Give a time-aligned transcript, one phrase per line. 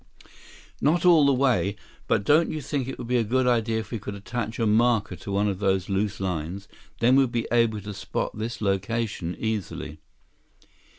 [0.79, 1.75] 145 "Not all the way.
[2.07, 4.65] But don't you think it would be a good idea if we could attach a
[4.65, 6.67] marker to one of the loose lines?
[7.01, 9.99] Then we'd be able to spot this location easily."